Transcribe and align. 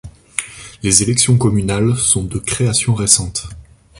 Les 0.81 1.03
élections 1.03 1.37
communales 1.37 1.95
sont 1.95 2.23
de 2.23 2.39
création 2.39 2.95
récente. 2.95 3.47